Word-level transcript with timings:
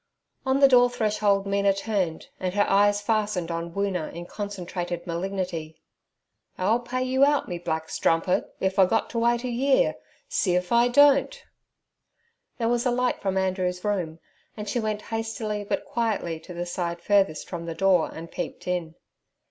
On 0.47 0.59
the 0.61 0.67
door 0.67 0.89
threshold 0.89 1.45
Mina 1.45 1.73
turned, 1.75 2.29
and 2.39 2.55
her 2.55 2.67
eyes 2.67 3.01
fastened 3.03 3.51
on 3.51 3.71
Woona 3.73 4.11
in 4.11 4.25
concentrated 4.25 5.05
malignity. 5.05 5.79
'I'll 6.57 6.79
pay 6.79 7.03
you 7.03 7.23
out, 7.23 7.47
me 7.47 7.59
black 7.59 7.87
strumpit, 7.87 8.51
if 8.59 8.79
I 8.79 8.87
got 8.87 9.11
t' 9.11 9.19
wait 9.19 9.43
a 9.43 9.47
year. 9.49 9.93
See 10.27 10.55
if 10.55 10.71
I 10.71 10.87
don't.' 10.87 11.43
There 12.57 12.67
was 12.67 12.87
a 12.87 12.91
light 12.91 13.21
from 13.21 13.37
Andrew's 13.37 13.83
room, 13.85 14.17
and 14.57 14.67
she 14.67 14.79
went 14.79 15.03
hastily 15.13 15.63
but 15.63 15.85
quietly 15.85 16.39
to 16.39 16.53
the 16.55 16.65
side 16.65 16.99
furthest 16.99 17.47
from 17.47 17.67
the 17.67 17.75
door 17.75 18.09
and 18.11 18.31
peeped 18.31 18.67
in. 18.67 18.95